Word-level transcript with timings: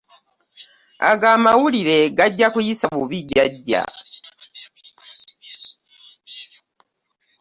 Ago 1.09 1.27
amawulire 1.35 1.97
gagya 2.17 2.47
guyisa 2.53 2.87
bubi 2.95 3.17
jjajja. 3.27 3.81